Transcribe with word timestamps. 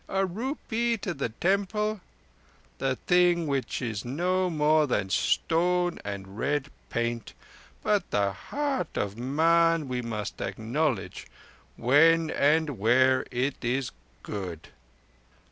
A 0.09 0.25
rupee 0.25 0.97
to 0.97 1.13
the 1.13 1.29
temple? 1.29 2.01
The 2.79 2.95
thing 2.95 3.45
within 3.45 3.87
is 3.91 4.03
no 4.03 4.49
more 4.49 4.87
than 4.87 5.11
stone 5.11 5.99
and 6.03 6.39
red 6.39 6.71
paint, 6.89 7.35
but 7.83 8.09
the 8.09 8.31
heart 8.31 8.97
of 8.97 9.15
man 9.15 9.87
we 9.87 10.01
must 10.01 10.41
acknowledge 10.41 11.27
when 11.77 12.31
and 12.31 12.79
where 12.79 13.27
it 13.29 13.63
is 13.63 13.91
good." 14.23 14.69